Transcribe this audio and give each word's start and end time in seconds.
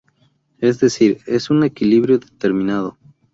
Es 0.57 0.79
decir, 0.79 1.19
en 1.27 1.39
un 1.55 1.63
equilibrio 1.63 2.17
determinado. 2.17 2.97